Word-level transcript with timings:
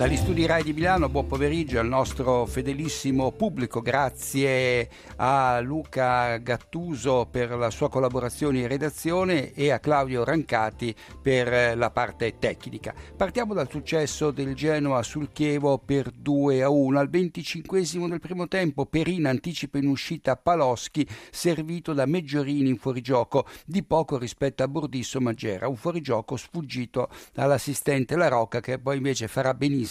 Dagli 0.00 0.16
studi 0.16 0.46
Rai 0.46 0.62
di 0.62 0.72
Milano, 0.72 1.10
buon 1.10 1.26
pomeriggio 1.26 1.78
al 1.78 1.86
nostro 1.86 2.46
fedelissimo 2.46 3.32
pubblico. 3.32 3.82
Grazie 3.82 4.88
a 5.16 5.60
Luca 5.60 6.38
Gattuso 6.38 7.28
per 7.30 7.50
la 7.50 7.68
sua 7.68 7.90
collaborazione 7.90 8.60
in 8.60 8.66
redazione 8.66 9.52
e 9.52 9.70
a 9.70 9.78
Claudio 9.78 10.24
Rancati 10.24 10.94
per 11.20 11.76
la 11.76 11.90
parte 11.90 12.38
tecnica. 12.38 12.94
Partiamo 13.14 13.52
dal 13.52 13.68
successo 13.68 14.30
del 14.30 14.54
Genoa 14.54 15.02
sul 15.02 15.32
Chievo 15.34 15.76
per 15.76 16.10
2 16.10 16.62
a 16.62 16.70
1. 16.70 16.98
Al 16.98 17.10
25 17.10 17.82
del 18.08 18.20
primo 18.20 18.48
tempo, 18.48 18.86
Perina 18.86 19.28
anticipa 19.28 19.76
in 19.76 19.88
uscita 19.88 20.34
Paloschi, 20.34 21.06
servito 21.30 21.92
da 21.92 22.06
Meggiorini 22.06 22.70
in 22.70 22.78
fuorigioco, 22.78 23.46
di 23.66 23.82
poco 23.82 24.16
rispetto 24.16 24.62
a 24.62 24.68
Bordisso 24.68 25.20
Maggera. 25.20 25.68
Un 25.68 25.76
fuorigioco 25.76 26.38
sfuggito 26.38 27.10
all'assistente 27.34 28.16
la 28.16 28.28
Rocca 28.28 28.60
che 28.60 28.78
poi 28.78 28.96
invece 28.96 29.28
farà 29.28 29.52
benissimo 29.52 29.88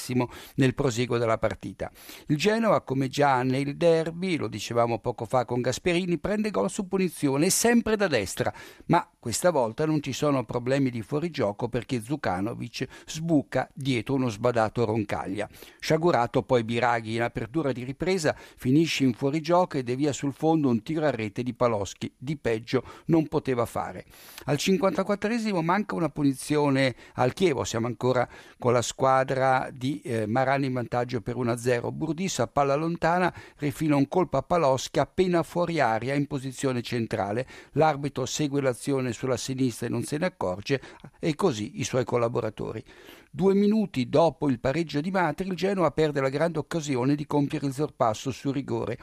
nel 0.56 0.74
proseguo 0.74 1.18
della 1.18 1.38
partita. 1.38 1.92
Il 2.28 2.38
Genoa, 2.38 2.82
come 2.82 3.08
già 3.08 3.44
nel 3.44 3.76
derby, 3.76 4.38
lo 4.38 4.48
dicevamo 4.48 5.00
poco 5.00 5.26
fa 5.26 5.46
con 5.46 5.62
Gasperini, 5.62 6.18
prende 6.18 6.52
gol 6.52 6.70
su 6.70 6.88
punizione 6.88 7.50
sempre 7.50 7.96
da 7.96 8.08
destra, 8.08 8.54
ma 8.86 9.08
questa 9.20 9.52
volta 9.52 9.86
non 9.86 10.02
ci 10.02 10.14
sono 10.14 10.46
problemi 10.46 10.90
di 10.90 11.02
fuorigioco 11.02 11.68
perché 11.68 12.02
Zukanovic 12.02 12.88
sbuca 13.06 13.70
dietro 13.74 14.14
uno 14.14 14.30
sbadato 14.30 14.86
Roncaglia. 14.86 15.50
Sciagurato 15.78 16.42
poi 16.42 16.64
Biraghi 16.64 17.16
in 17.16 17.24
apertura 17.24 17.74
di 17.74 17.84
ripresa 17.84 18.34
finisce 18.56 19.04
in 19.04 19.14
fuorigioco 19.14 19.78
e 19.78 19.84
devia 19.84 20.14
sul 20.14 20.32
fondo 20.32 20.70
un 20.70 20.82
tiro 20.84 21.06
a 21.06 21.12
rete 21.12 21.44
di 21.44 21.54
Paloschi. 21.54 22.10
Di 22.18 22.38
peggio 22.38 22.82
non 23.08 23.28
poteva 23.28 23.66
fare. 23.66 24.06
Al 24.46 24.58
54 24.58 25.28
manca 25.62 25.96
una 25.96 26.08
punizione 26.08 26.96
al 27.16 27.34
Chievo, 27.34 27.66
siamo 27.66 27.88
ancora 27.88 28.26
con 28.58 28.72
la 28.72 28.82
squadra 28.82 29.70
di 29.70 30.00
eh, 30.02 30.28
Marani 30.28 30.68
in 30.68 30.74
vantaggio 30.74 31.20
per 31.20 31.36
1-0. 31.36 31.92
Burdisso 31.92 32.42
a 32.42 32.48
palla 32.48 32.76
lontana 32.76 33.34
rifila 33.58 33.98
un 33.98 34.08
colpo 34.08 34.38
a 34.38 34.44
Paloschi 34.44 35.00
appena 35.00 35.44
fuori 35.44 35.82
aria 35.82 36.14
in 36.14 36.26
posizione 36.26 36.82
centrale. 36.82 37.46
L'arbitro 37.74 38.26
segue 38.26 38.62
l'azione 38.62 39.09
sulla 39.14 39.38
sinistra 39.38 39.88
e 39.88 39.90
non 39.90 40.04
se 40.04 40.18
ne 40.18 40.26
accorge 40.26 40.82
e 41.20 41.36
così 41.36 41.80
i 41.80 41.84
suoi 41.84 42.06
collaboratori. 42.06 42.84
Due 43.32 43.54
minuti 43.54 44.10
dopo 44.10 44.50
il 44.50 44.60
pareggio 44.60 45.02
di 45.02 45.12
Matri, 45.12 45.48
il 45.48 45.56
Genoa 45.56 45.92
perde 45.92 46.22
la 46.22 46.30
grande 46.30 46.60
occasione 46.60 47.16
di 47.16 47.26
compiere 47.26 47.68
il 47.68 47.74
sorpasso 47.74 48.32
su 48.32 48.52
rigore 48.52 48.98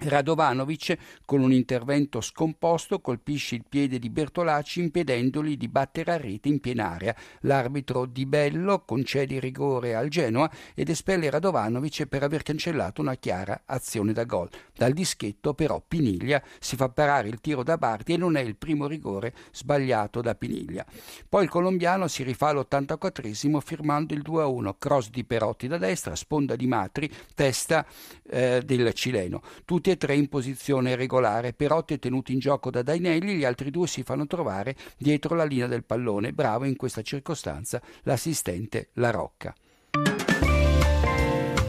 Radovanovic, 0.00 0.96
con 1.24 1.40
un 1.40 1.52
intervento 1.52 2.20
scomposto, 2.20 3.00
colpisce 3.00 3.56
il 3.56 3.64
piede 3.68 3.98
di 3.98 4.10
Bertolacci 4.10 4.80
impedendogli 4.80 5.56
di 5.56 5.68
battere 5.68 6.12
a 6.12 6.16
rete 6.16 6.48
in 6.48 6.60
piena 6.60 6.90
area. 6.90 7.14
L'arbitro 7.40 8.06
Di 8.06 8.24
Bello 8.24 8.84
concede 8.84 9.34
il 9.34 9.40
rigore 9.40 9.94
al 9.94 10.08
Genoa 10.08 10.50
ed 10.74 10.88
espelle 10.88 11.30
Radovanovic 11.30 12.06
per 12.06 12.22
aver 12.22 12.42
cancellato 12.42 13.00
una 13.00 13.16
chiara 13.16 13.62
azione 13.66 14.12
da 14.12 14.24
gol. 14.24 14.48
Dal 14.74 14.92
dischetto 14.92 15.54
però 15.54 15.82
Piniglia 15.86 16.42
si 16.60 16.76
fa 16.76 16.88
parare 16.88 17.28
il 17.28 17.40
tiro 17.40 17.62
da 17.62 17.76
Bardi 17.76 18.12
e 18.12 18.16
non 18.16 18.36
è 18.36 18.40
il 18.40 18.56
primo 18.56 18.86
rigore 18.86 19.34
sbagliato 19.52 20.20
da 20.20 20.34
Piniglia. 20.34 20.86
Poi 21.28 21.42
il 21.42 21.50
colombiano 21.50 22.06
si 22.06 22.22
rifà 22.22 22.48
all'84 22.48 23.60
firmando 23.60 24.14
il 24.14 24.22
2-1, 24.24 24.74
cross 24.78 25.10
di 25.10 25.24
Perotti 25.24 25.66
da 25.66 25.78
destra, 25.78 26.14
sponda 26.14 26.56
di 26.56 26.66
Matri, 26.66 27.10
testa 27.34 27.86
eh, 28.30 28.62
del 28.64 28.92
cileno. 28.92 29.42
Tutti 29.64 29.87
tutti 29.88 29.90
e 29.90 29.96
tre 29.96 30.16
in 30.16 30.28
posizione 30.28 30.96
regolare. 30.96 31.54
Perotti 31.54 31.94
è 31.94 31.98
tenuto 31.98 32.32
in 32.32 32.38
gioco 32.38 32.70
da 32.70 32.82
Dainelli, 32.82 33.36
gli 33.36 33.44
altri 33.44 33.70
due 33.70 33.86
si 33.86 34.02
fanno 34.02 34.26
trovare 34.26 34.76
dietro 34.98 35.34
la 35.34 35.44
linea 35.44 35.66
del 35.66 35.84
pallone. 35.84 36.32
Bravo 36.32 36.64
in 36.64 36.76
questa 36.76 37.00
circostanza 37.00 37.80
l'assistente 38.02 38.90
La 38.94 39.10
Rocca. 39.10 39.54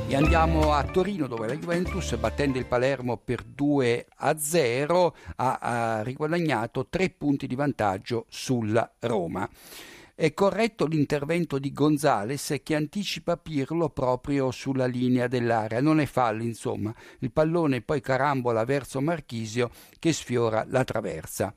E 0.08 0.16
andiamo 0.16 0.74
a 0.74 0.84
Torino 0.84 1.28
dove 1.28 1.48
la 1.48 1.56
Juventus, 1.56 2.16
battendo 2.18 2.58
il 2.58 2.66
Palermo 2.66 3.16
per 3.16 3.44
2 3.44 4.08
a 4.18 4.38
0, 4.38 5.16
ha, 5.36 5.58
ha 5.62 6.02
riguadagnato 6.02 6.88
tre 6.90 7.10
punti 7.12 7.48
di 7.48 7.56
vantaggio 7.56 8.26
sulla 8.28 8.92
Roma. 9.00 9.48
È 10.20 10.34
corretto 10.34 10.86
l'intervento 10.86 11.60
di 11.60 11.72
Gonzales 11.72 12.60
che 12.62 12.76
anticipa 12.76 13.38
Pirlo 13.38 13.88
proprio 13.88 14.52
sulla 14.52 14.86
linea 14.86 15.30
dell'area. 15.30 15.80
Non 15.80 16.02
è 16.02 16.06
fallo, 16.06 16.44
insomma. 16.44 16.94
Il 17.20 17.32
pallone 17.32 17.80
poi 17.80 18.02
carambola 18.02 18.66
verso 18.66 19.00
Marchisio 19.00 19.70
che 19.98 20.12
sfiora 20.12 20.66
la 20.68 20.84
traversa. 20.84 21.54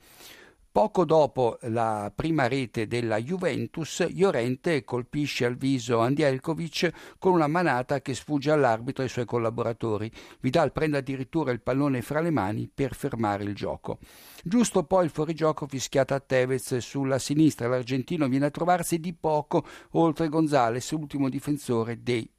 Poco 0.73 1.05
dopo 1.05 1.59
la 1.65 2.11
prima 2.15 2.49
rete 2.49 2.87
della 2.87 3.19
Juventus, 3.19 4.09
Llorente 4.09 4.85
colpisce 4.85 5.45
al 5.45 5.59
viso 5.59 5.99
Andielkovic 5.99 7.17
con 7.19 7.35
una 7.35 7.47
manata 7.47 8.01
che 8.01 8.15
sfugge 8.15 8.53
all'arbitro 8.53 9.03
e 9.03 9.05
ai 9.05 9.13
suoi 9.13 9.27
collaboratori. 9.27 10.11
Vidal 10.41 10.73
prende 10.73 10.97
addirittura 10.97 11.53
il 11.53 11.61
pallone 11.61 12.01
fra 12.01 12.23
le 12.23 12.31
mani 12.31 12.71
per 12.73 12.95
fermare 12.95 13.45
il 13.45 13.55
gioco. 13.55 13.99
Giusto 14.43 14.85
poi 14.85 15.05
il 15.05 15.11
fuorigioco 15.11 15.67
fischiato 15.67 16.15
a 16.15 16.21
Tevez 16.21 16.79
sulla 16.79 17.19
sinistra. 17.19 17.69
L'argentino 17.69 18.27
viene 18.27 18.47
a 18.47 18.51
trovarsi 18.51 18.99
di 18.99 19.13
poco 19.13 19.67
oltre 19.91 20.31
Gonzales, 20.31 20.91
ultimo 20.93 21.29
difensore 21.29 22.03
dei 22.03 22.31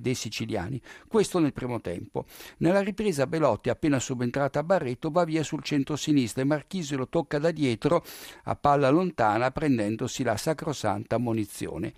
dei 0.00 0.14
siciliani. 0.14 0.80
Questo 1.06 1.38
nel 1.38 1.52
primo 1.52 1.80
tempo. 1.80 2.24
Nella 2.58 2.80
ripresa 2.80 3.28
Belotti, 3.28 3.68
appena 3.68 4.00
subentrata 4.00 4.58
a 4.58 4.64
Barreto, 4.64 5.10
va 5.10 5.24
via 5.24 5.44
sul 5.44 5.62
centro-sinistra 5.62 6.42
e 6.42 6.46
Marchisio 6.46 6.96
lo 6.96 7.08
tocca 7.08 7.38
da 7.38 7.52
dietro 7.52 7.81
a 7.88 8.56
palla 8.56 8.90
lontana 8.90 9.50
prendendosi 9.50 10.22
la 10.22 10.36
sacrosanta 10.36 11.18
munizione. 11.18 11.92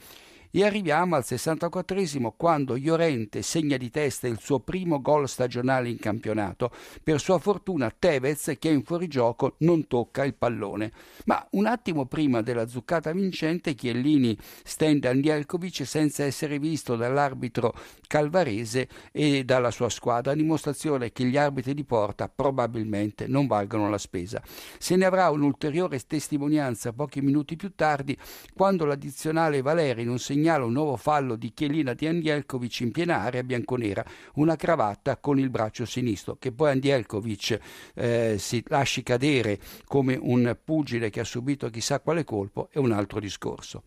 E 0.56 0.65
arriviamo 0.65 1.16
al 1.16 1.25
64 1.25 2.32
quando 2.37 2.76
Llorente 2.76 3.42
segna 3.42 3.76
di 3.76 3.91
testa 3.91 4.28
il 4.28 4.38
suo 4.38 4.60
primo 4.60 5.00
gol 5.00 5.28
stagionale 5.28 5.88
in 5.88 5.98
campionato. 5.98 6.70
Per 7.03 7.19
sua 7.19 7.41
fortuna 7.41 7.91
Tevez, 7.91 8.54
che 8.60 8.69
è 8.69 8.72
in 8.72 8.84
fuorigioco, 8.84 9.56
non 9.59 9.88
tocca 9.88 10.25
il 10.25 10.34
pallone. 10.34 10.93
Ma 11.25 11.44
un 11.50 11.66
attimo 11.66 12.06
prima 12.06 12.41
della 12.41 12.69
zuccata 12.69 13.10
vincente 13.10 13.75
Chiellini 13.75 14.38
stende 14.62 15.09
Andielkovic 15.09 15.84
senza 15.84 16.22
essere 16.22 16.60
visto 16.60 16.94
dall'arbitro 16.94 17.75
calvarese 18.06 18.88
e 19.10 19.43
dalla 19.43 19.72
sua 19.72 19.88
squadra, 19.88 20.31
a 20.31 20.37
dimostrazione 20.37 21.10
che 21.10 21.25
gli 21.25 21.37
arbitri 21.37 21.75
di 21.75 21.82
porta 21.82 22.28
probabilmente 22.28 23.26
non 23.26 23.48
valgono 23.48 23.91
la 23.91 23.98
spesa. 23.98 24.41
Se 24.78 24.94
ne 24.94 25.04
avrà 25.04 25.31
un'ulteriore 25.31 25.98
testimonianza 25.98 26.93
pochi 26.93 27.20
minuti 27.22 27.56
più 27.56 27.72
tardi, 27.75 28.16
quando 28.54 28.84
l'addizionale 28.84 29.60
Valeri 29.60 30.04
non 30.04 30.20
segna 30.20 30.43
segnala 30.44 30.66
un 30.66 30.72
nuovo 30.72 30.99
fallo 30.99 31.37
di 31.37 31.55
Chielina 31.55 31.94
di 31.94 32.06
Andielkovic 32.06 32.81
in 32.81 32.93
piena 32.93 33.21
area 33.22 33.43
bianconera, 33.43 34.05
una 34.34 34.56
cravatta 34.56 35.16
con 35.16 35.38
il 35.38 35.49
braccio 35.49 35.87
sinistro, 35.87 36.37
che 36.38 36.53
poi 36.53 36.72
Andielkovic 36.72 37.59
eh, 37.94 38.37
si 38.38 38.62
lasci 38.66 39.03
cadere 39.03 39.59
come 39.87 40.19
un 40.21 40.55
pugile 40.62 41.09
che 41.09 41.21
ha 41.21 41.25
subito 41.25 41.71
chissà 41.71 42.00
quale 42.00 42.25
colpo 42.25 42.69
è 42.71 42.77
un 42.77 42.93
altro 42.93 43.21
discorso. 43.21 43.84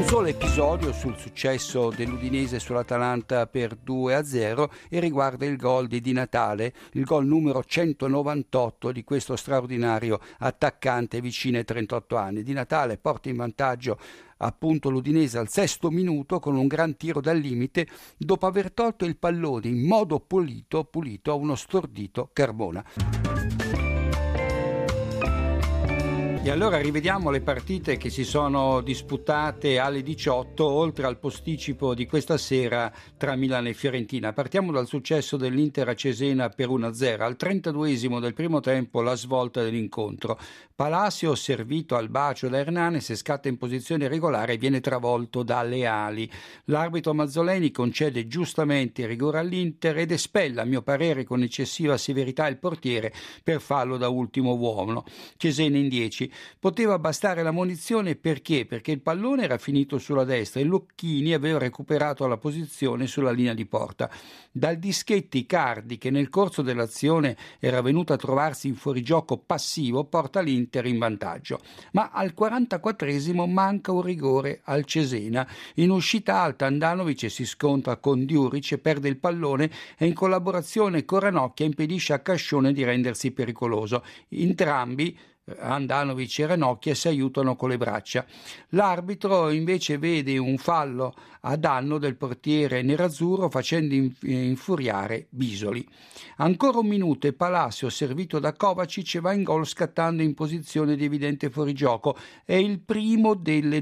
Un 0.00 0.06
solo 0.06 0.28
episodio 0.28 0.94
sul 0.94 1.18
successo 1.18 1.90
dell'Udinese 1.90 2.58
sull'Atalanta 2.58 3.46
per 3.46 3.76
2-0 3.86 4.70
e 4.88 4.98
riguarda 4.98 5.44
il 5.44 5.58
gol 5.58 5.88
di 5.88 6.00
Di 6.00 6.12
Natale, 6.12 6.72
il 6.92 7.04
gol 7.04 7.26
numero 7.26 7.62
198 7.62 8.92
di 8.92 9.04
questo 9.04 9.36
straordinario 9.36 10.18
attaccante 10.38 11.20
vicino 11.20 11.58
ai 11.58 11.64
38 11.64 12.16
anni. 12.16 12.42
Di 12.42 12.54
Natale 12.54 12.96
porta 12.96 13.28
in 13.28 13.36
vantaggio 13.36 13.98
appunto 14.38 14.88
l'Udinese 14.88 15.36
al 15.36 15.50
sesto 15.50 15.90
minuto 15.90 16.40
con 16.40 16.56
un 16.56 16.66
gran 16.66 16.96
tiro 16.96 17.20
dal 17.20 17.36
limite 17.36 17.86
dopo 18.16 18.46
aver 18.46 18.72
tolto 18.72 19.04
il 19.04 19.18
pallone 19.18 19.68
in 19.68 19.86
modo 19.86 20.18
pulito, 20.18 20.82
pulito 20.84 21.30
a 21.30 21.34
uno 21.34 21.54
stordito 21.54 22.30
Carbona. 22.32 22.82
Allora 26.50 26.78
rivediamo 26.78 27.30
le 27.30 27.42
partite 27.42 27.96
che 27.96 28.10
si 28.10 28.24
sono 28.24 28.80
disputate 28.80 29.78
alle 29.78 30.02
18, 30.02 30.66
oltre 30.66 31.06
al 31.06 31.18
posticipo 31.18 31.94
di 31.94 32.06
questa 32.06 32.36
sera 32.38 32.92
tra 33.16 33.36
Milano 33.36 33.68
e 33.68 33.74
Fiorentina. 33.74 34.32
Partiamo 34.32 34.72
dal 34.72 34.88
successo 34.88 35.36
dell'Inter 35.36 35.88
a 35.88 35.94
Cesena 35.94 36.48
per 36.48 36.68
1-0. 36.68 37.20
Al 37.20 37.36
32 37.36 37.96
del 38.20 38.34
primo 38.34 38.58
tempo 38.58 39.00
la 39.00 39.14
svolta 39.14 39.62
dell'incontro. 39.62 40.38
Palacio, 40.74 41.34
servito 41.34 41.94
al 41.94 42.08
bacio 42.08 42.48
da 42.48 42.58
Hernanes, 42.58 43.14
scatta 43.14 43.48
in 43.48 43.56
posizione 43.56 44.08
regolare 44.08 44.54
e 44.54 44.56
viene 44.56 44.80
travolto 44.80 45.44
da 45.44 45.62
Leali. 45.62 46.28
L'arbitro 46.64 47.14
Mazzoleni 47.14 47.70
concede 47.70 48.26
giustamente 48.26 49.02
il 49.02 49.08
rigore 49.08 49.38
all'Inter 49.38 49.98
ed 49.98 50.10
espella, 50.10 50.62
a 50.62 50.64
mio 50.64 50.82
parere 50.82 51.22
con 51.22 51.42
eccessiva 51.42 51.96
severità, 51.96 52.48
il 52.48 52.56
portiere 52.56 53.12
per 53.44 53.60
fallo 53.60 53.96
da 53.96 54.08
ultimo 54.08 54.54
uomo. 54.54 55.04
Cesena 55.36 55.76
in 55.76 55.88
10 55.88 56.32
Poteva 56.58 56.98
bastare 56.98 57.42
la 57.42 57.50
munizione 57.50 58.16
perché? 58.16 58.66
Perché 58.66 58.92
il 58.92 59.00
pallone 59.00 59.44
era 59.44 59.58
finito 59.58 59.98
sulla 59.98 60.24
destra 60.24 60.60
e 60.60 60.64
Locchini 60.64 61.32
aveva 61.32 61.58
recuperato 61.58 62.26
la 62.26 62.36
posizione 62.36 63.06
sulla 63.06 63.30
linea 63.30 63.54
di 63.54 63.66
porta. 63.66 64.10
Dal 64.50 64.76
dischetto 64.76 65.36
Icardi, 65.36 65.98
che 65.98 66.10
nel 66.10 66.28
corso 66.28 66.62
dell'azione 66.62 67.36
era 67.58 67.80
venuto 67.80 68.12
a 68.12 68.16
trovarsi 68.16 68.68
in 68.68 68.74
fuorigioco 68.74 69.38
passivo, 69.38 70.04
porta 70.04 70.40
l'Inter 70.40 70.86
in 70.86 70.98
vantaggio. 70.98 71.60
Ma 71.92 72.10
al 72.12 72.34
44esimo 72.36 73.48
manca 73.48 73.92
un 73.92 74.02
rigore 74.02 74.60
al 74.64 74.84
Cesena. 74.84 75.46
In 75.76 75.90
uscita 75.90 76.40
alta 76.40 76.66
Andanovic 76.66 77.30
si 77.30 77.44
scontra 77.44 77.96
con 77.96 78.24
Diuric, 78.24 78.76
perde 78.78 79.08
il 79.08 79.18
pallone 79.18 79.70
e 79.96 80.06
in 80.06 80.14
collaborazione 80.14 81.04
con 81.04 81.20
Ranocchia 81.20 81.66
impedisce 81.66 82.12
a 82.12 82.20
Cascione 82.20 82.72
di 82.72 82.84
rendersi 82.84 83.30
pericoloso. 83.30 84.04
Entrambi 84.28 85.16
Andanovic 85.58 86.38
e 86.38 86.46
Ranocchia 86.46 86.94
si 86.94 87.08
aiutano 87.08 87.56
con 87.56 87.68
le 87.68 87.76
braccia. 87.76 88.24
L'arbitro 88.70 89.50
invece 89.50 89.98
vede 89.98 90.38
un 90.38 90.56
fallo 90.58 91.14
a 91.42 91.56
danno 91.56 91.98
del 91.98 92.16
portiere 92.16 92.82
nerazzurro 92.82 93.48
facendo 93.48 93.94
infuriare 94.22 95.26
Bisoli. 95.30 95.86
Ancora 96.36 96.78
un 96.78 96.86
minuto 96.86 97.26
e 97.26 97.32
Palacio, 97.32 97.88
servito 97.90 98.38
da 98.38 98.52
Kovacic, 98.52 99.20
va 99.20 99.32
in 99.32 99.42
gol 99.42 99.66
scattando 99.66 100.22
in 100.22 100.34
posizione 100.34 100.96
di 100.96 101.04
evidente 101.04 101.50
fuorigioco. 101.50 102.16
È 102.44 102.58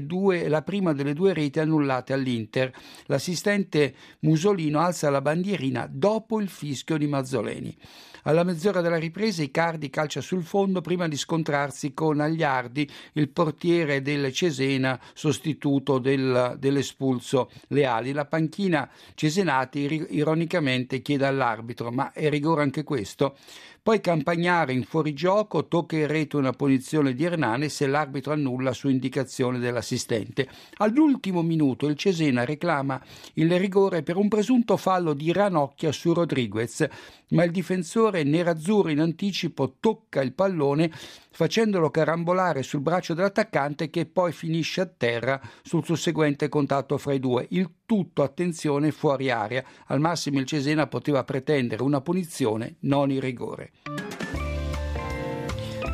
due, 0.01 0.47
la 0.47 0.61
prima 0.61 0.93
delle 0.93 1.13
due 1.13 1.33
reti 1.33 1.59
annullate 1.59 2.13
all'Inter. 2.13 2.71
L'assistente 3.05 3.93
Musolino 4.19 4.79
alza 4.79 5.09
la 5.09 5.21
bandierina 5.21 5.87
dopo 5.89 6.39
il 6.39 6.49
fischio 6.49 6.97
di 6.97 7.07
Mazzoleni. 7.07 7.77
Alla 8.23 8.43
mezz'ora 8.43 8.81
della 8.81 8.97
ripresa 8.97 9.41
Icardi 9.41 9.89
calcia 9.89 10.19
sul 10.19 10.43
fondo 10.43 10.81
prima 10.81 11.07
di 11.07 11.15
scontrarsi 11.59 11.93
con 11.93 12.21
Agliardi, 12.21 12.89
il 13.13 13.29
portiere 13.29 14.01
del 14.01 14.31
Cesena, 14.31 14.99
sostituto 15.13 15.99
del, 15.99 16.55
dell'espulso 16.57 17.49
Leali. 17.67 18.13
La 18.13 18.25
panchina 18.25 18.89
Cesenati 19.15 20.07
ironicamente 20.11 21.01
chiede 21.01 21.25
all'arbitro: 21.25 21.91
ma 21.91 22.11
è 22.13 22.29
rigore 22.29 22.61
anche 22.61 22.83
questo? 22.83 23.35
Poi 23.81 24.01
Campagnare 24.01 24.73
in 24.73 24.83
fuorigioco 24.83 25.67
tocca 25.67 25.95
in 25.95 26.07
rete 26.07 26.35
una 26.35 26.51
punizione 26.51 27.13
di 27.13 27.23
Hernane 27.23 27.69
se 27.69 27.87
l'arbitro 27.87 28.33
annulla 28.33 28.73
su 28.73 28.89
indicazione 28.89 29.57
dell'assistente. 29.57 30.49
All'ultimo 30.77 31.41
minuto 31.41 31.87
il 31.87 31.95
Cesena 31.95 32.43
reclama 32.43 33.01
il 33.35 33.57
rigore 33.57 34.03
per 34.03 34.17
un 34.17 34.27
presunto 34.27 34.75
fallo 34.75 35.13
di 35.13 35.31
Ranocchia 35.31 35.93
su 35.93 36.13
Rodriguez, 36.13 36.85
ma 37.29 37.43
il 37.43 37.51
difensore 37.51 38.23
nerazzurro 38.23 38.89
in 38.89 38.99
anticipo 38.99 39.77
tocca 39.79 40.21
il 40.21 40.33
pallone 40.33 40.91
facendolo 41.31 41.89
carambolare 41.89 42.63
sul 42.63 42.81
braccio 42.81 43.13
dell'attaccante 43.13 43.89
che 43.89 44.05
poi 44.05 44.33
finisce 44.33 44.81
a 44.81 44.85
terra 44.85 45.39
sul 45.63 45.85
susseguente 45.85 46.49
contatto 46.49 46.97
fra 46.97 47.13
i 47.13 47.19
due. 47.19 47.45
Il 47.51 47.69
tutto, 47.89 48.21
attenzione, 48.21 48.91
fuori 48.91 49.31
aria. 49.31 49.65
Al 49.87 49.99
massimo 49.99 50.37
il 50.37 50.45
Cesena 50.45 50.85
poteva 50.85 51.23
pretendere 51.23 51.81
una 51.81 52.01
punizione, 52.01 52.75
non 52.81 53.09
il 53.09 53.19
rigore. 53.19 53.71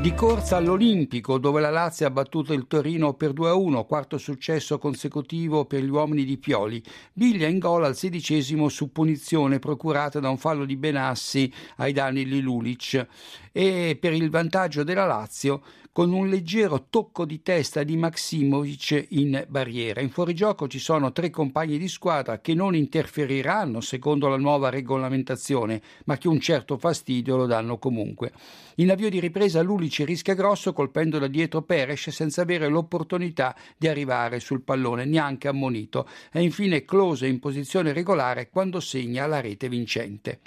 Di 0.01 0.13
corsa 0.13 0.57
all'Olimpico, 0.57 1.37
dove 1.37 1.61
la 1.61 1.69
Lazio 1.69 2.05
ha 2.05 2.11
battuto 2.11 2.51
il 2.51 2.67
Torino 2.67 3.13
per 3.13 3.31
2-1, 3.31 3.85
quarto 3.85 4.17
successo 4.17 4.77
consecutivo 4.77 5.63
per 5.63 5.83
gli 5.83 5.89
uomini 5.89 6.25
di 6.25 6.37
Pioli. 6.37 6.83
Biglia 7.13 7.47
in 7.47 7.59
gol 7.59 7.85
al 7.85 7.95
sedicesimo 7.95 8.67
su 8.67 8.91
punizione 8.91 9.59
procurata 9.59 10.19
da 10.19 10.27
un 10.27 10.37
fallo 10.37 10.65
di 10.65 10.75
Benassi 10.75 11.49
ai 11.77 11.93
danni 11.93 12.25
di 12.25 12.41
Lulic. 12.41 13.07
E 13.53 13.97
per 13.97 14.11
il 14.11 14.29
vantaggio 14.29 14.83
della 14.83 15.05
Lazio, 15.05 15.63
con 15.95 16.11
un 16.11 16.27
leggero 16.27 16.87
tocco 16.89 17.23
di 17.23 17.41
testa 17.41 17.83
di 17.83 17.95
Maximovic 17.95 19.05
in 19.11 19.45
barriera. 19.47 20.01
In 20.01 20.09
fuorigioco 20.09 20.67
ci 20.67 20.77
sono 20.77 21.13
tre 21.13 21.29
compagni 21.29 21.77
di 21.77 21.87
squadra 21.87 22.41
che 22.41 22.53
non 22.53 22.75
interferiranno 22.75 23.79
secondo 23.79 24.27
la 24.27 24.35
nuova 24.35 24.69
regolamentazione, 24.69 25.81
ma 26.03 26.17
che 26.17 26.27
un 26.27 26.41
certo 26.41 26.77
fastidio 26.77 27.37
lo 27.37 27.45
danno 27.45 27.77
comunque. 27.77 28.33
In 28.75 28.91
avvio 28.91 29.09
di 29.09 29.21
ripresa 29.21 29.61
Lulic 29.61 30.03
rischia 30.05 30.33
grosso 30.33 30.73
colpendo 30.73 31.17
da 31.17 31.27
dietro 31.27 31.61
Peres 31.61 32.09
senza 32.09 32.41
avere 32.41 32.67
l'opportunità 32.67 33.55
di 33.77 33.87
arrivare 33.87 34.41
sul 34.41 34.63
pallone, 34.63 35.05
neanche 35.05 35.47
ammonito. 35.47 36.09
E 36.29 36.41
infine 36.41 36.83
Close 36.83 37.25
in 37.25 37.39
posizione 37.39 37.93
regolare 37.93 38.49
quando 38.49 38.81
segna 38.81 39.27
la 39.27 39.39
rete 39.39 39.69
vincente. 39.69 40.41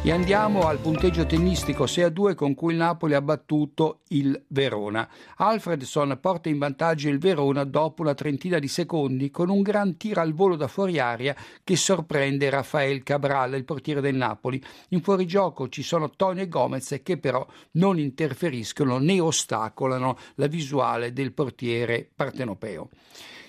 E 0.00 0.12
andiamo 0.12 0.68
al 0.68 0.78
punteggio 0.78 1.26
tennistico 1.26 1.86
6 1.86 2.04
a 2.04 2.08
2 2.08 2.34
con 2.36 2.54
cui 2.54 2.72
il 2.72 2.78
Napoli 2.78 3.14
ha 3.14 3.20
battuto 3.20 4.02
il 4.08 4.42
Verona. 4.46 5.06
Alfredson 5.36 6.16
porta 6.20 6.48
in 6.48 6.56
vantaggio 6.56 7.08
il 7.08 7.18
Verona 7.18 7.64
dopo 7.64 8.02
una 8.02 8.14
trentina 8.14 8.60
di 8.60 8.68
secondi 8.68 9.30
con 9.30 9.50
un 9.50 9.60
gran 9.60 9.96
tiro 9.96 10.20
al 10.20 10.32
volo 10.32 10.54
da 10.54 10.68
fuori 10.68 11.00
aria 11.00 11.36
che 11.64 11.76
sorprende 11.76 12.48
Rafael 12.48 13.02
Cabral, 13.02 13.54
il 13.54 13.64
portiere 13.64 14.00
del 14.00 14.14
Napoli. 14.14 14.62
In 14.90 15.02
fuorigioco 15.02 15.68
ci 15.68 15.82
sono 15.82 16.10
Tony 16.10 16.42
e 16.42 16.48
Gomez 16.48 17.00
che 17.02 17.18
però 17.18 17.44
non 17.72 17.98
interferiscono 17.98 18.98
né 18.98 19.20
ostacolano 19.20 20.16
la 20.36 20.46
visuale 20.46 21.12
del 21.12 21.32
portiere 21.32 22.08
partenopeo. 22.14 22.88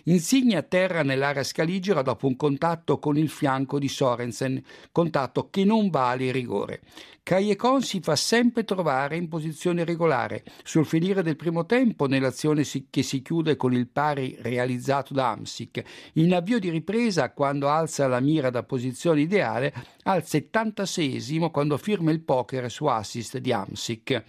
Insigne 0.10 0.56
a 0.56 0.64
terra 0.64 1.04
nell'area 1.04 1.44
scaligera 1.44 2.02
dopo 2.02 2.26
un 2.26 2.36
contatto 2.36 2.98
con 2.98 3.16
il 3.16 3.30
fianco 3.30 3.78
di 3.78 3.88
Sorensen, 3.88 4.60
contatto 4.92 5.50
che 5.52 5.64
non 5.64 5.92
vale 5.92 6.32
rigore. 6.32 6.82
Caiecon 7.22 7.84
si 7.84 8.00
fa 8.00 8.16
sempre 8.16 8.64
trovare 8.64 9.18
in 9.18 9.28
posizione 9.28 9.84
regolare. 9.84 10.44
Sul 10.64 10.88
finire 10.88 11.22
del 11.22 11.36
primo 11.36 11.68
tempo, 11.68 12.08
nell'azione 12.08 12.64
che 12.90 13.04
si 13.04 13.22
chiude 13.22 13.56
con 13.56 13.72
il 13.74 13.88
pari 13.88 14.36
realizzato 14.40 15.14
da 15.14 15.30
Amsic, 15.30 15.84
in 16.14 16.34
avvio 16.34 16.58
di 16.58 16.72
ripresa, 16.72 17.32
quando 17.32 17.68
alza 17.68 18.08
la 18.08 18.20
mira 18.20 18.50
da 18.50 18.64
posizione 18.64 19.22
ideale, 19.22 19.72
al 20.10 20.26
76 20.26 21.50
quando 21.52 21.78
firma 21.78 22.10
il 22.10 22.22
poker 22.22 22.72
su 22.72 22.86
assist 22.86 23.38
di 23.38 23.52
Amsic. 23.52 24.24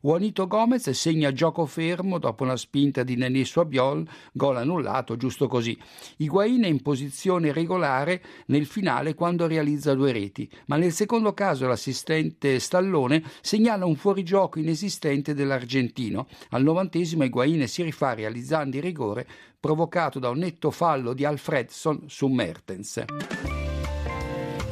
Juanito 0.00 0.48
Gomez 0.48 0.90
segna 0.90 1.32
gioco 1.32 1.66
fermo 1.66 2.18
dopo 2.18 2.42
una 2.42 2.56
spinta 2.56 3.04
di 3.04 3.14
Nenè 3.14 3.44
Suabiol, 3.44 4.04
gol 4.32 4.56
annullato 4.56 5.16
giusto 5.16 5.46
così. 5.46 5.78
Higuain 6.16 6.64
è 6.64 6.66
in 6.66 6.82
posizione 6.82 7.52
regolare 7.52 8.20
nel 8.46 8.66
finale 8.66 9.14
quando 9.14 9.46
realizza 9.46 9.94
due 9.94 10.10
reti, 10.10 10.50
ma 10.66 10.76
nel 10.76 10.92
secondo 10.92 11.32
caso 11.32 11.68
l'assistente 11.68 12.58
Stallone 12.58 13.22
segnala 13.40 13.86
un 13.86 13.94
fuorigioco 13.94 14.58
inesistente 14.58 15.32
dell'argentino. 15.32 16.26
Al 16.48 16.64
novantesimo 16.64 17.22
Higuain 17.22 17.68
si 17.68 17.84
rifà 17.84 18.14
realizzando 18.14 18.78
il 18.78 18.82
rigore 18.82 19.28
provocato 19.60 20.18
da 20.18 20.30
un 20.30 20.38
netto 20.38 20.72
fallo 20.72 21.12
di 21.12 21.24
Alfredson 21.24 22.06
su 22.08 22.26
Mertens. 22.26 23.04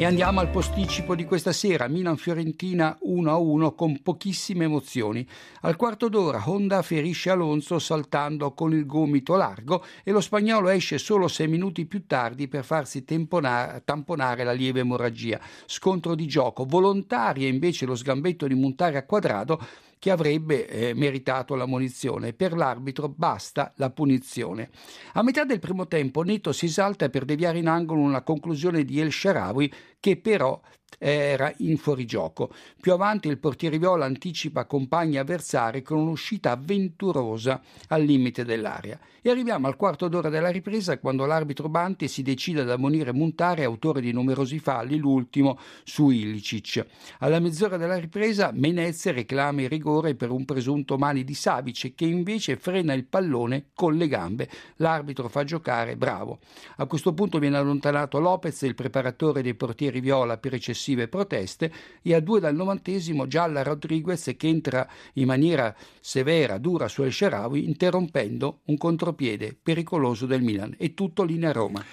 E 0.01 0.05
andiamo 0.05 0.39
al 0.39 0.49
posticipo 0.49 1.17
di 1.17 1.25
questa 1.25 1.51
sera, 1.51 1.89
Milan-Fiorentina 1.89 2.97
1-1 3.05 3.75
con 3.75 4.01
pochissime 4.01 4.67
emozioni. 4.67 5.27
Al 5.63 5.75
quarto 5.75 6.09
d'ora 6.09 6.41
Honda 6.47 6.83
ferisce 6.83 7.31
Alonso 7.31 7.81
saltando 7.81 8.53
con 8.53 8.73
il 8.73 8.87
gomito 8.87 9.35
largo 9.35 9.85
e 10.05 10.13
lo 10.13 10.21
spagnolo 10.21 10.69
esce 10.69 10.99
solo 10.99 11.27
sei 11.27 11.49
minuti 11.49 11.85
più 11.85 12.07
tardi 12.07 12.47
per 12.47 12.65
farsi 12.65 13.05
tamponare 13.05 14.45
la 14.45 14.53
lieve 14.53 14.79
emorragia. 14.79 15.41
Scontro 15.67 16.15
di 16.15 16.29
gioco, 16.29 16.65
volontaria 16.65 17.49
invece 17.49 17.85
lo 17.85 17.97
sgambetto 17.97 18.47
di 18.47 18.55
montare 18.55 18.99
a 18.99 19.05
quadrado 19.05 19.61
che 19.99 20.11
avrebbe 20.11 20.67
eh, 20.67 20.95
meritato 20.95 21.55
la 21.55 21.67
munizione. 21.67 22.33
Per 22.33 22.55
l'arbitro 22.55 23.09
basta 23.09 23.73
la 23.77 23.91
punizione. 23.91 24.71
A 25.15 25.23
metà 25.23 25.45
del 25.45 25.59
primo 25.59 25.87
tempo 25.87 26.23
Neto 26.23 26.53
si 26.53 26.67
esalta 26.67 27.09
per 27.09 27.25
deviare 27.25 27.59
in 27.59 27.69
angolo 27.69 28.01
una 28.01 28.23
conclusione 28.23 28.85
di 28.85 29.01
El 29.01 29.13
Sharawi 29.13 29.73
che 30.01 30.17
però 30.17 30.61
era 30.97 31.53
in 31.59 31.77
fuorigioco. 31.77 32.51
Più 32.81 32.93
avanti 32.93 33.29
il 33.29 33.39
portiere 33.39 33.79
Viola 33.79 34.05
anticipa 34.05 34.65
compagni 34.65 35.19
avversari 35.19 35.83
con 35.83 35.99
un'uscita 35.99 36.53
avventurosa 36.53 37.61
al 37.89 38.03
limite 38.03 38.45
dell'area. 38.45 38.99
E 39.21 39.31
arriviamo 39.31 39.67
al 39.67 39.77
quarto 39.77 40.09
d'ora 40.09 40.29
della 40.29 40.49
ripresa 40.49 40.99
quando 40.99 41.27
l'arbitro 41.27 41.69
Banti 41.69 42.09
si 42.09 42.23
decide 42.23 42.63
ad 42.63 42.71
ammonire 42.71 43.13
Montare, 43.13 43.65
autore 43.65 44.01
di 44.01 44.13
numerosi 44.13 44.59
falli, 44.59 44.97
l'ultimo 44.97 45.59
su 45.85 46.11
Ilicic. 46.11 46.87
Alla 47.19 47.41
mezz'ora 47.41 47.77
della 47.77 47.99
ripresa 47.99 48.51
Menezze 48.55 49.13
reclama 49.13 49.63
il 49.63 49.69
rigore 49.69 50.15
per 50.15 50.31
un 50.31 50.45
presunto 50.45 50.97
mani 50.97 51.25
di 51.25 51.35
Savic 51.35 51.95
che 51.95 52.05
invece 52.05 52.57
frena 52.57 52.95
il 52.95 53.05
pallone 53.05 53.67
con 53.75 53.97
le 53.97 54.09
gambe. 54.09 54.49
L'arbitro 54.77 55.29
fa 55.29 55.45
giocare, 55.45 55.97
bravo. 55.97 56.39
A 56.77 56.87
questo 56.87 57.13
punto 57.13 57.39
viene 57.39 57.57
allontanato 57.57 58.21
Lopez, 58.21 58.63
il 58.63 58.75
preparatore 58.75 59.43
dei 59.43 59.55
portieri 59.55 60.01
Viola 60.01 60.39
per 60.39 60.55
eccessivo 60.55 60.78
successive 60.79 61.09
proteste 61.09 61.73
e 62.01 62.15
a 62.15 62.21
due 62.21 62.39
dal 62.39 62.55
novantesimo 62.55 63.27
Gialla 63.27 63.65
Rodriguez 63.65 64.35
che 64.37 64.47
entra 64.47 64.89
in 65.15 65.27
maniera 65.27 65.75
severa, 66.01 66.57
dura 66.59 66.87
su 66.89 67.03
El 67.03 67.13
Sharawi 67.13 67.65
interrompendo 67.65 68.61
un 68.67 68.79
contropiede 68.79 69.57
pericoloso 69.61 70.25
del 70.27 70.43
Milan. 70.43 70.75
E 70.79 70.95
tutto 70.95 71.25
linea 71.25 71.53
Roma. 71.53 71.85